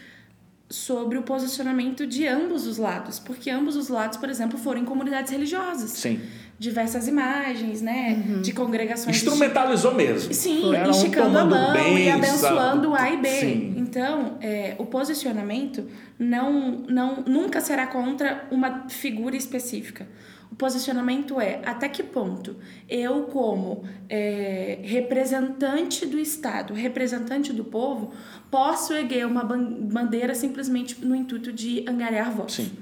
[0.72, 4.84] sobre o posicionamento de ambos os lados, porque ambos os lados, por exemplo, foram em
[4.86, 5.90] comunidades religiosas.
[5.90, 6.18] Sim.
[6.58, 10.32] Diversas imagens, né, de congregações de Instrumentalizou mesmo.
[10.32, 13.02] Sim, Era um esticando a tomando mão bem, e abençoando sabe?
[13.02, 13.28] A e B.
[13.28, 13.74] Sim.
[13.76, 15.86] Então, é, o posicionamento
[16.18, 20.06] não, não, nunca será contra uma figura específica.
[20.52, 28.12] O posicionamento é até que ponto eu, como é, representante do Estado, representante do povo,
[28.50, 32.56] posso erguer uma ban- bandeira simplesmente no intuito de angariar votos.
[32.56, 32.72] Sim.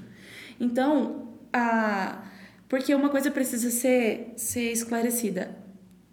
[0.59, 2.23] Então, a...
[2.67, 5.57] porque uma coisa precisa ser, ser esclarecida.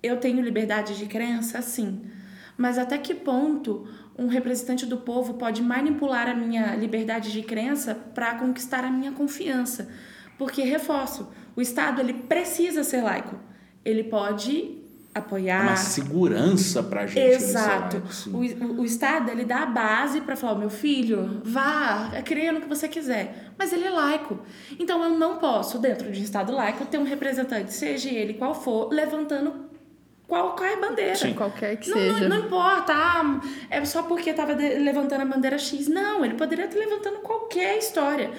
[0.00, 2.02] Eu tenho liberdade de crença, sim.
[2.56, 7.96] Mas até que ponto um representante do povo pode manipular a minha liberdade de crença
[7.96, 9.88] para conquistar a minha confiança?
[10.38, 13.36] Porque, reforço, o Estado ele precisa ser laico.
[13.84, 14.78] Ele pode
[15.14, 17.18] É apoiar, uma segurança pra gente.
[17.18, 17.96] ele ser Exato.
[17.96, 22.60] laico, o, o Estado, ele dá a base para falar, meu filho, vá, creia no
[22.60, 23.50] que você quiser.
[23.58, 24.38] Mas ele é laico.
[24.78, 28.54] Então, eu não posso, dentro de um Estado laico, ter um representante, seja ele qual
[28.54, 29.66] for, levantando
[30.26, 31.16] qualquer bandeira.
[31.16, 31.32] Sim.
[31.34, 32.28] Qualquer que Não, seja.
[32.28, 35.88] não, não importa, ah, é só porque estava levantando a bandeira X.
[35.88, 38.30] Não, ele poderia estar levantando qualquer história.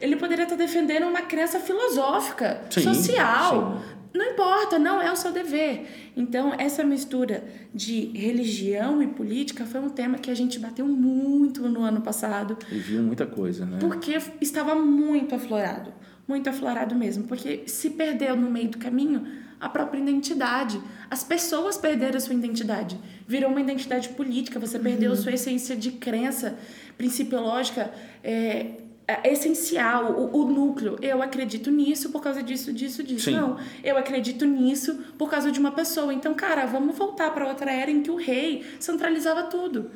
[0.00, 3.80] Ele poderia estar defendendo uma crença filosófica, Sim, social.
[3.82, 3.94] sim.
[4.16, 6.12] Não importa, não é o seu dever.
[6.16, 7.42] Então, essa mistura
[7.74, 12.56] de religião e política foi um tema que a gente bateu muito no ano passado,
[12.70, 13.78] E viu muita coisa, né?
[13.80, 15.92] porque estava muito aflorado.
[16.28, 17.24] Muito aflorado mesmo.
[17.24, 19.26] Porque se perdeu no meio do caminho
[19.60, 20.80] a própria identidade.
[21.10, 22.96] As pessoas perderam a sua identidade.
[23.26, 26.56] Virou uma identidade política, você perdeu a sua essência de crença
[26.96, 27.90] principiológica.
[28.22, 28.66] É,
[29.06, 30.96] é essencial, o, o, núcleo.
[31.02, 33.30] Eu acredito nisso por causa disso, disso, disso.
[33.30, 33.36] Sim.
[33.36, 36.12] Não, eu acredito nisso por causa de uma pessoa.
[36.12, 39.90] Então, cara, vamos voltar para outra era em que o rei centralizava tudo.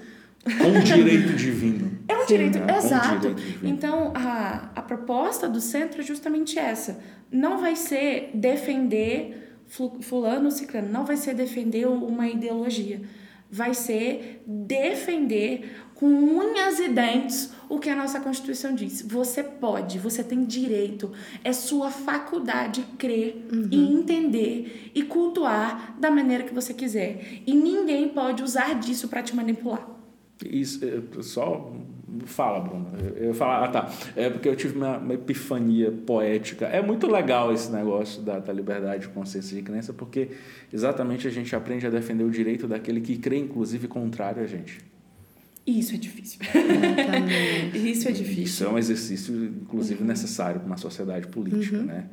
[0.45, 1.99] Com direito divino.
[2.07, 3.29] É um direito, Sim, exato.
[3.29, 7.01] Um direito então, a, a proposta do centro é justamente essa.
[7.31, 9.49] Não vai ser defender
[10.01, 13.03] fulano, ciclano, não vai ser defender uma ideologia.
[13.51, 19.03] Vai ser defender com unhas e dentes o que a nossa Constituição diz.
[19.03, 21.11] Você pode, você tem direito,
[21.43, 23.69] é sua faculdade crer uhum.
[23.69, 27.43] e entender e cultuar da maneira que você quiser.
[27.45, 29.89] E ninguém pode usar disso para te manipular.
[30.47, 31.73] Isso, é, só
[32.27, 32.87] fala, Bruno.
[33.17, 33.93] Eu falo, ah, tá.
[34.15, 36.67] É porque eu tive uma, uma, epifania poética.
[36.67, 40.29] É muito legal esse negócio da, da liberdade de consciência de crença, porque
[40.73, 44.79] exatamente a gente aprende a defender o direito daquele que crê, inclusive, contrário a gente.
[45.69, 46.41] Isso é difícil.
[47.75, 48.43] Isso é difícil.
[48.45, 50.07] Isso é um exercício, inclusive, uhum.
[50.09, 51.85] necessário para uma sociedade política, uhum.
[51.85, 52.07] né?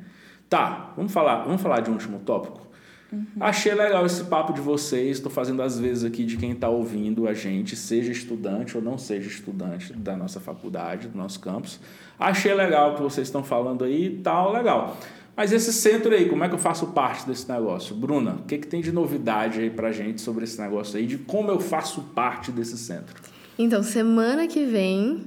[0.48, 2.66] Tá, vamos falar, vamos falar de um último tópico?
[3.10, 3.24] Uhum.
[3.40, 5.16] Achei legal esse papo de vocês.
[5.16, 8.98] Estou fazendo às vezes aqui de quem está ouvindo a gente, seja estudante ou não
[8.98, 11.80] seja estudante da nossa faculdade, do nosso campus.
[12.18, 14.98] Achei legal o que vocês estão falando aí e tal, legal.
[15.34, 17.96] Mas esse centro aí, como é que eu faço parte desse negócio?
[17.96, 21.16] Bruna, o que, que tem de novidade aí pra gente sobre esse negócio aí, de
[21.16, 23.14] como eu faço parte desse centro?
[23.58, 25.24] Então, semana que vem,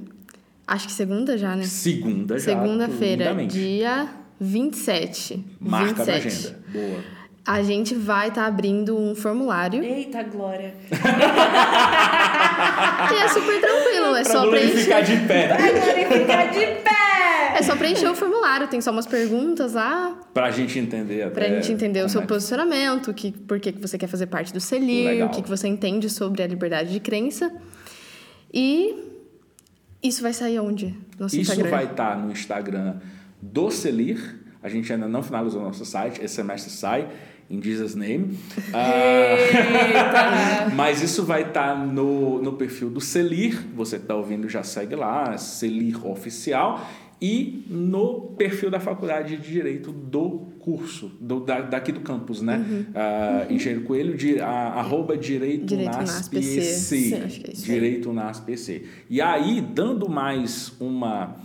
[0.66, 1.64] acho que segunda já, né?
[1.64, 2.44] Segunda já.
[2.44, 4.08] Segunda-feira, dia
[4.40, 5.44] 27.
[5.60, 6.08] Marca 27.
[6.08, 6.58] na agenda.
[6.68, 7.20] Boa.
[7.46, 9.82] A gente vai estar tá abrindo um formulário.
[9.82, 10.74] Eita, Glória!
[13.10, 14.76] e é super tranquilo, é pra só preencher.
[14.76, 15.48] ficar de pé.
[15.48, 15.58] Pra
[16.18, 16.90] ficar de pé!
[17.56, 20.16] É só preencher o formulário, tem só umas perguntas lá.
[20.32, 21.34] Pra gente entender até.
[21.34, 24.60] Pra gente entender o seu é posicionamento, que, por que você quer fazer parte do
[24.60, 27.50] CELIR, o que, que você entende sobre a liberdade de crença.
[28.52, 28.94] E
[30.02, 30.94] isso vai sair onde?
[31.18, 31.70] Nosso isso Instagram?
[31.70, 32.96] vai estar tá no Instagram
[33.40, 34.40] do Celir.
[34.62, 37.08] A gente ainda não finalizou o nosso site, esse semestre sai
[37.48, 38.38] em Jesus Name.
[38.70, 43.66] Uh, mas isso vai estar tá no, no perfil do Celir.
[43.74, 46.86] Você que está ouvindo já segue lá, Celir Oficial
[47.20, 52.56] e no perfil da Faculdade de Direito do curso, do, da, daqui do campus, né?
[52.56, 52.80] Uhum.
[52.80, 57.52] Uh, Engenheiro Coelho, de, a, arroba Direito, Direito NASP EC.
[57.62, 58.86] Direito NASP EC.
[59.08, 61.36] E aí, dando mais uma,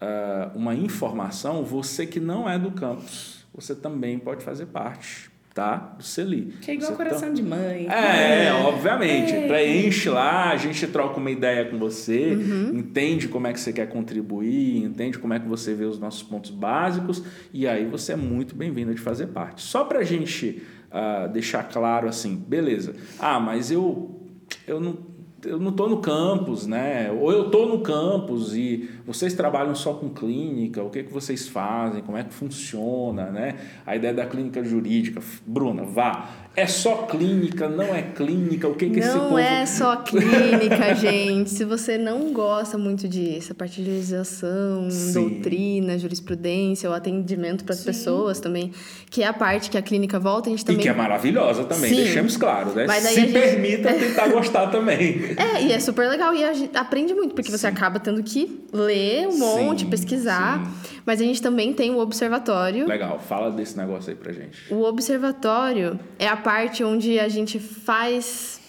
[0.00, 5.94] uh, uma informação, você que não é do campus, você também pode fazer parte tá?
[5.96, 6.52] Do CELI.
[6.60, 7.34] Que é igual você coração tá...
[7.34, 7.86] de mãe.
[7.88, 8.52] É, é.
[8.52, 9.32] obviamente.
[9.32, 9.46] É.
[9.46, 12.78] Preenche lá, a gente troca uma ideia com você, uhum.
[12.78, 16.24] entende como é que você quer contribuir, entende como é que você vê os nossos
[16.24, 19.62] pontos básicos, e aí você é muito bem-vindo de fazer parte.
[19.62, 22.96] Só para a gente uh, deixar claro assim, beleza.
[23.20, 24.20] Ah, mas eu,
[24.66, 25.14] eu não
[25.46, 27.10] eu não estou no campus, né?
[27.12, 31.46] Ou eu estou no campus e vocês trabalham só com clínica, o que, que vocês
[31.46, 33.56] fazem, como é que funciona, né?
[33.84, 35.20] A ideia da clínica jurídica.
[35.46, 36.30] Bruna, vá.
[36.56, 38.68] É só clínica, não é clínica?
[38.68, 39.30] O que, que não esse povo...
[39.30, 41.50] Não é só clínica, gente.
[41.50, 47.74] Se você não gosta muito disso, a parte de legislação, doutrina, jurisprudência, o atendimento para
[47.74, 48.70] as pessoas também,
[49.10, 50.80] que é a parte que a clínica volta, a gente também...
[50.80, 51.96] E que é maravilhosa também, Sim.
[51.96, 52.86] deixemos claro, né?
[52.88, 53.32] Se gente...
[53.32, 55.34] permita tentar gostar também.
[55.36, 56.32] É, e é super legal.
[56.34, 57.58] E a gente aprende muito, porque Sim.
[57.58, 58.93] você acaba tendo que ler
[59.28, 60.64] um monte, sim, pesquisar.
[60.64, 61.00] Sim.
[61.06, 62.86] Mas a gente também tem o observatório.
[62.86, 64.72] Legal, fala desse negócio aí pra gente.
[64.72, 68.60] O observatório é a parte onde a gente faz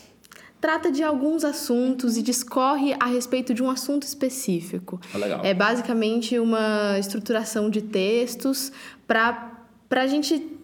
[0.59, 4.99] trata de alguns assuntos e discorre a respeito de um assunto específico.
[5.13, 5.41] Ah, legal.
[5.43, 8.71] É basicamente uma estruturação de textos
[9.07, 9.51] para
[9.91, 10.54] a gente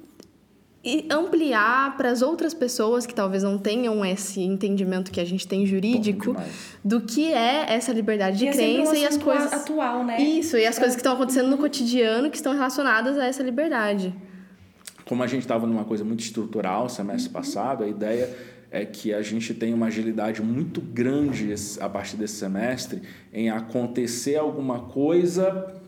[0.84, 5.48] e ampliar para as outras pessoas que talvez não tenham esse entendimento que a gente
[5.48, 6.36] tem jurídico
[6.84, 10.20] do que é essa liberdade de e crença e as coisas atual, né?
[10.20, 10.80] Isso, e as é.
[10.80, 14.14] coisas que estão acontecendo no cotidiano que estão relacionadas a essa liberdade.
[15.06, 17.34] Como a gente estava numa coisa muito estrutural semestre uhum.
[17.34, 18.36] passado, a ideia
[18.72, 24.38] é que a gente tem uma agilidade muito grande a partir desse semestre em acontecer
[24.38, 25.81] alguma coisa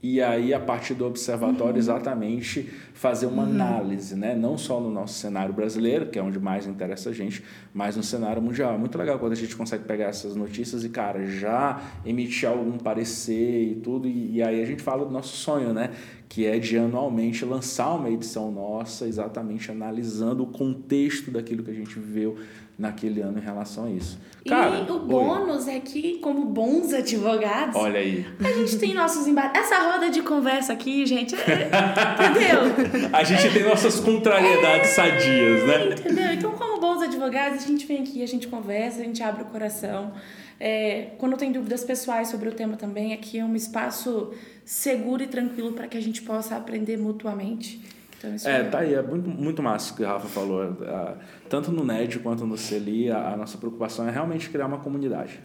[0.00, 1.78] e aí, a partir do observatório, uhum.
[1.78, 3.50] exatamente fazer uma uhum.
[3.50, 4.34] análise, né?
[4.34, 7.42] não só no nosso cenário brasileiro, que é onde mais interessa a gente,
[7.74, 8.74] mas no cenário mundial.
[8.74, 12.78] É muito legal quando a gente consegue pegar essas notícias e, cara, já emitir algum
[12.78, 15.90] parecer e tudo, e, e aí a gente fala do nosso sonho, né?
[16.28, 21.74] que é de anualmente lançar uma edição nossa, exatamente analisando o contexto daquilo que a
[21.74, 22.36] gente viveu
[22.78, 24.18] naquele ano em relação a isso.
[24.46, 25.74] Cara, e o bônus oi.
[25.74, 29.60] é que, como bons advogados, olha aí, a gente tem nossos embates.
[29.60, 31.68] Essa roda de conversa aqui, gente, é...
[32.30, 33.10] entendeu?
[33.12, 34.94] a gente tem nossas contrariedades é...
[34.94, 35.94] sadias, né?
[35.98, 36.32] Entendeu?
[36.32, 39.46] Então, como bons advogados, a gente vem aqui, a gente conversa, a gente abre o
[39.46, 40.12] coração.
[40.60, 44.32] É, quando tem dúvidas pessoais sobre o tema também, aqui é um espaço
[44.64, 47.80] seguro e tranquilo para que a gente possa aprender mutuamente.
[48.18, 50.64] Então, é, é, tá aí, é muito, muito massa o que a Rafa falou.
[50.64, 51.14] É,
[51.48, 55.40] tanto no NED quanto no CELI, a, a nossa preocupação é realmente criar uma comunidade.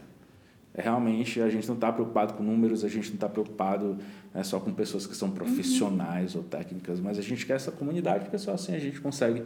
[0.73, 3.97] É realmente, a gente não está preocupado com números, a gente não está preocupado
[4.33, 6.41] né, só com pessoas que são profissionais uhum.
[6.41, 9.43] ou técnicas, mas a gente quer essa comunidade, porque só assim a gente consegue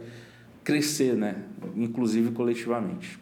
[0.64, 1.36] crescer, né?
[1.76, 3.18] inclusive coletivamente.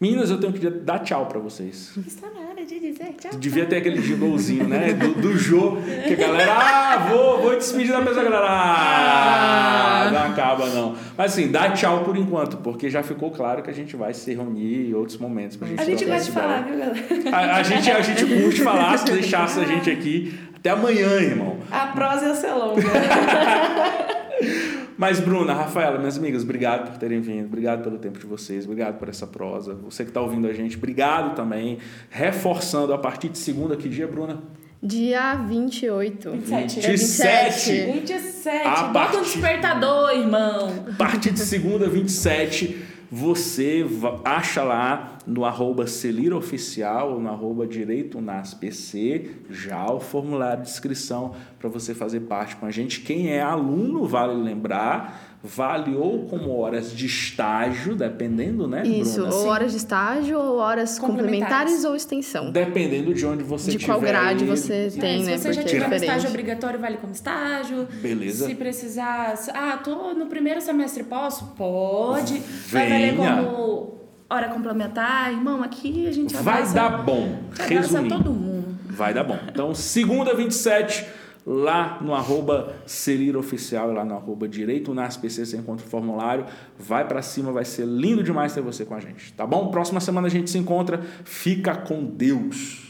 [0.00, 1.92] Meninas, eu tenho que dar tchau para vocês.
[2.06, 3.30] Está na hora de dizer tchau.
[3.38, 4.92] Devia ter aquele jinglezinho, né?
[4.92, 8.46] Do, do Jô, que a galera, ah, vou, vou despedir da pessoa, galera.
[8.46, 10.94] Ah, não acaba não.
[11.16, 14.34] Mas assim, dá tchau por enquanto, porque já ficou claro que a gente vai se
[14.34, 15.56] reunir em outros momentos.
[15.56, 16.96] Pra gente a gente gosta de falar, viu, galera?
[17.32, 21.56] A, a, gente, a gente curte falar, se deixasse a gente aqui até amanhã, irmão.
[21.70, 22.82] A prosa ia ser longa.
[24.96, 28.98] Mas, Bruna, Rafaela, minhas amigas, obrigado por terem vindo, obrigado pelo tempo de vocês, obrigado
[28.98, 29.74] por essa prosa.
[29.74, 31.78] Você que está ouvindo a gente, obrigado também.
[32.10, 34.42] Reforçando a partir de segunda, que dia, Bruna?
[34.82, 36.30] Dia 28.
[36.30, 36.86] 27.
[36.88, 37.72] 27.
[37.92, 38.66] 27.
[38.66, 39.16] A Bota partir...
[39.16, 40.86] um despertador, irmão.
[40.92, 43.86] A partir de segunda, 27 você
[44.24, 50.62] acha lá no arroba Celira Oficial ou no arroba Direito Nas PC já o formulário
[50.62, 53.00] de inscrição para você fazer parte com a gente.
[53.00, 58.86] Quem é aluno, vale lembrar, vale ou como horas de estágio, dependendo, né?
[58.86, 59.34] Isso, Bruna?
[59.34, 59.48] ou Sim.
[59.48, 62.50] horas de estágio, ou horas complementares, complementares ou extensão.
[62.52, 65.38] Dependendo de onde você De qual grade você tem, é, né?
[65.38, 67.88] Se você já tiver um estágio obrigatório, vale como estágio.
[68.00, 68.46] Beleza.
[68.46, 69.34] Se precisar.
[69.54, 71.46] Ah, tô no primeiro semestre, posso?
[71.56, 72.38] Pode.
[72.38, 72.70] Venha.
[72.70, 75.32] Vai valer como hora complementar.
[75.32, 77.38] Irmão, aqui a gente vai dar bom.
[77.58, 78.16] Resumindo.
[78.16, 78.78] todo mundo.
[78.88, 79.38] Vai dar bom.
[79.48, 81.06] Então, segunda, 27
[81.46, 86.44] lá no arroba Celira Oficial, lá no arroba Direito nas PC, você encontra o formulário,
[86.76, 89.68] vai para cima, vai ser lindo demais ter você com a gente, tá bom?
[89.70, 92.85] Próxima semana a gente se encontra, fica com Deus!